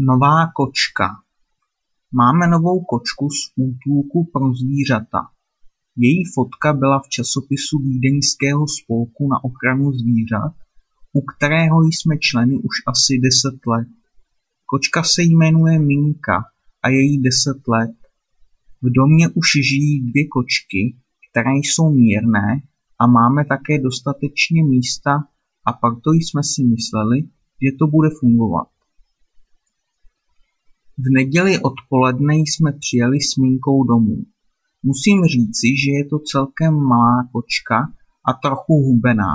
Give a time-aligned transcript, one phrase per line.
[0.00, 1.08] Nová kočka
[2.12, 5.20] Máme novou kočku z útulku pro zvířata.
[5.96, 10.52] Její fotka byla v časopisu Vídeňského spolku na ochranu zvířat,
[11.12, 13.88] u kterého jsme členy už asi deset let.
[14.66, 16.44] Kočka se jmenuje Minka
[16.82, 17.96] a je jí deset let.
[18.82, 20.96] V domě už žijí dvě kočky,
[21.30, 22.62] které jsou mírné
[23.00, 25.12] a máme také dostatečně místa
[25.66, 27.18] a proto jsme si mysleli,
[27.62, 28.68] že to bude fungovat.
[31.00, 34.16] V neděli odpoledne jsme přijeli s Minkou domů.
[34.82, 37.78] Musím říci, že je to celkem malá kočka
[38.24, 39.32] a trochu hubená.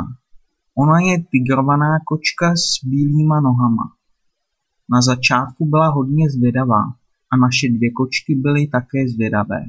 [0.77, 3.85] Ona je tigrovaná kočka s bílýma nohama.
[4.90, 6.84] Na začátku byla hodně zvědavá
[7.31, 9.62] a naše dvě kočky byly také zvědavé.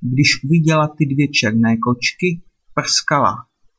[0.00, 2.42] Když uviděla ty dvě černé kočky,
[2.74, 3.34] prskala,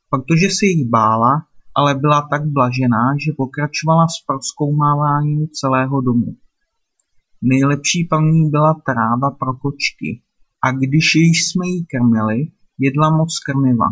[0.09, 6.35] protože se jich bála, ale byla tak blažená, že pokračovala s proskoumáváním celého domu.
[7.51, 10.21] Nejlepší pro ní byla tráva pro kočky
[10.65, 12.37] a když již jsme jí krmili,
[12.79, 13.89] jedla moc krmiva.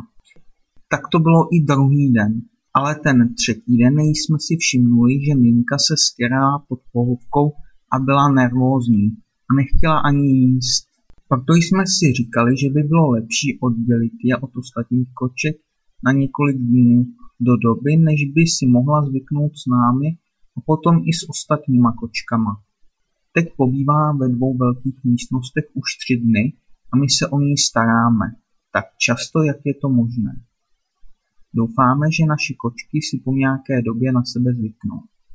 [0.92, 2.32] Tak to bylo i druhý den,
[2.74, 7.48] ale ten třetí den jsme si všimnuli, že Minka se stěrala pod pohovkou
[7.94, 9.08] a byla nervózní
[9.50, 10.88] a nechtěla ani jíst.
[11.30, 15.56] Proto jsme si říkali, že by bylo lepší oddělit je od ostatních koček
[16.06, 17.06] na několik dnů
[17.48, 20.08] do doby, než by si mohla zvyknout s námi
[20.58, 22.54] a potom i s ostatníma kočkama.
[23.36, 26.54] Teď pobývá ve dvou velkých místnostech už tři dny
[26.94, 28.28] a my se o ní staráme,
[28.74, 30.34] tak často, jak je to možné.
[31.56, 35.00] Doufáme, že naši kočky si po nějaké době na sebe zvyknou.